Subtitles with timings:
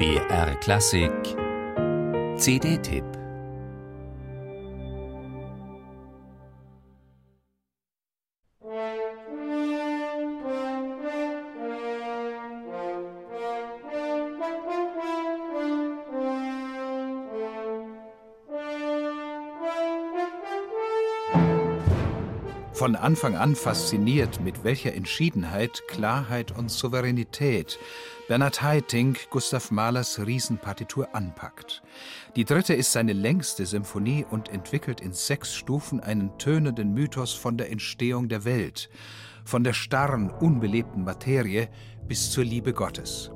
[0.00, 1.36] BR Klassik.
[2.38, 3.19] CD-Tipp
[22.80, 27.78] Von Anfang an fasziniert, mit welcher Entschiedenheit, Klarheit und Souveränität
[28.26, 31.82] Bernhard Haitink Gustav Mahlers Riesenpartitur anpackt.
[32.36, 37.58] Die dritte ist seine längste Symphonie und entwickelt in sechs Stufen einen tönenden Mythos von
[37.58, 38.88] der Entstehung der Welt,
[39.44, 41.68] von der starren, unbelebten Materie
[42.08, 43.30] bis zur Liebe Gottes.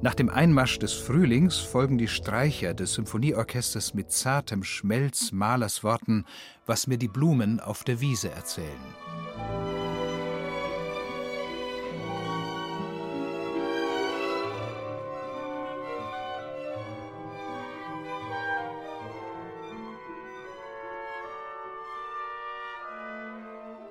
[0.00, 6.24] Nach dem Einmarsch des Frühlings folgen die Streicher des Symphonieorchesters mit zartem Schmelz Malers Worten,
[6.66, 8.68] was mir die Blumen auf der Wiese erzählen.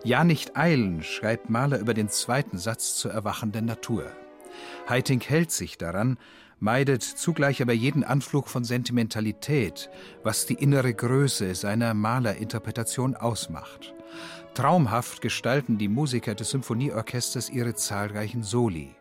[0.06, 4.10] Ja, nicht eilen, schreibt Mahler über den zweiten Satz zur erwachenden Natur.
[4.90, 6.18] Haitink hält sich daran,
[6.60, 9.90] meidet zugleich aber jeden Anflug von Sentimentalität,
[10.24, 13.94] was die innere Größe seiner Malerinterpretation ausmacht.
[14.54, 18.96] Traumhaft gestalten die Musiker des Symphonieorchesters ihre zahlreichen Soli.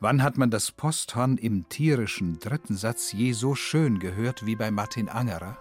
[0.00, 4.70] Wann hat man das Posthorn im tierischen dritten Satz je so schön gehört wie bei
[4.70, 5.58] Martin Angerer?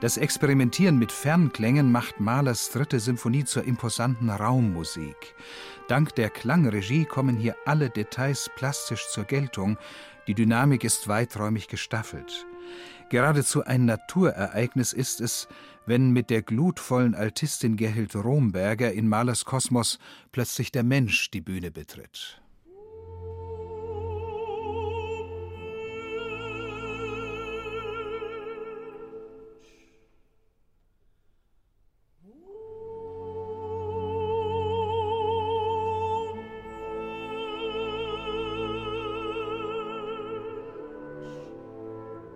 [0.00, 5.34] Das Experimentieren mit Fernklängen macht Mahlers dritte Symphonie zur imposanten Raummusik.
[5.88, 9.76] Dank der Klangregie kommen hier alle Details plastisch zur Geltung,
[10.26, 12.46] die Dynamik ist weiträumig gestaffelt.
[13.10, 15.48] Geradezu ein Naturereignis ist es,
[15.84, 19.98] wenn mit der glutvollen Altistin Gerhild Romberger in Mahlers Kosmos
[20.32, 22.40] plötzlich der Mensch die Bühne betritt.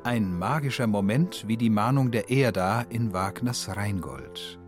[0.05, 4.59] Ein magischer Moment wie die Mahnung der Erda in Wagners Rheingold.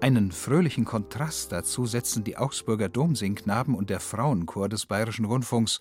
[0.00, 5.80] Einen fröhlichen Kontrast dazu setzen die Augsburger Domsingknaben und der Frauenchor des Bayerischen Rundfunks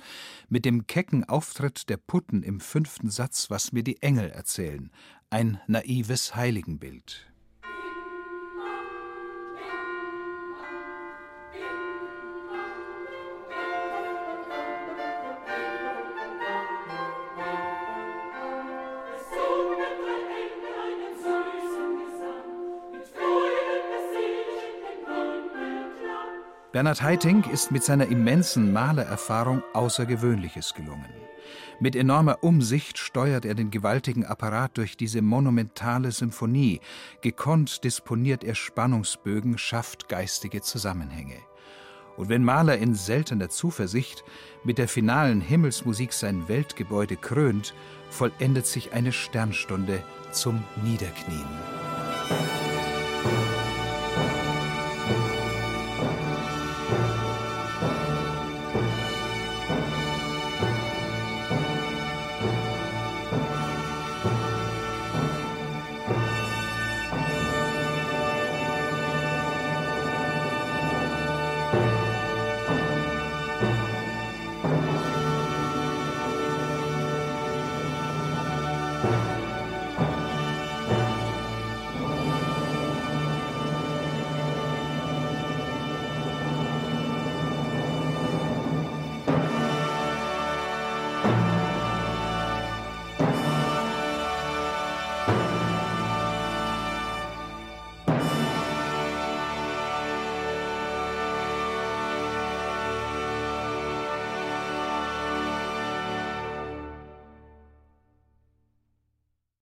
[0.50, 4.90] mit dem kecken Auftritt der Putten im fünften Satz Was mir die Engel erzählen,
[5.30, 7.28] ein naives Heiligenbild.
[26.74, 31.14] Bernhard Haitink ist mit seiner immensen Malererfahrung Außergewöhnliches gelungen.
[31.80, 36.82] Mit enormer Umsicht steuert er den gewaltigen Apparat durch diese monumentale Symphonie.
[37.22, 41.38] Gekonnt disponiert er Spannungsbögen, schafft geistige Zusammenhänge.
[42.18, 44.26] Und wenn Mahler in seltener Zuversicht
[44.66, 47.74] mit der finalen Himmelsmusik sein Weltgebäude krönt,
[48.10, 51.48] vollendet sich eine Sternstunde zum Niederknien.